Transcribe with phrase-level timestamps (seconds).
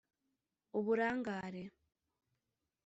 [0.79, 1.63] uburangare